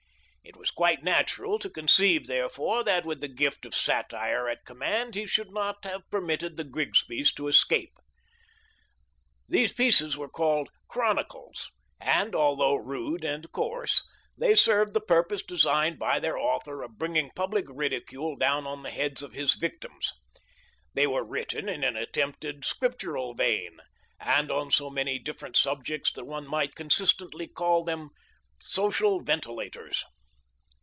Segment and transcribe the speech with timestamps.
[0.43, 4.65] It was quite nat ural to conceive therefore that with the gift of satire at
[4.65, 7.93] command he should not have permitted the Grigsbys to escape.
[9.47, 14.03] These pieces were called" Chronicles," and although rude and coarse,
[14.37, 18.91] they served the purpose designed by their author of bringing public ridicule down on the
[18.91, 20.11] heads of his victims.
[20.93, 23.77] They were written in an attempted scriptural vein,
[24.19, 28.09] and on so many different subjects that one might consistently call them"
[28.61, 30.03] social venti lators."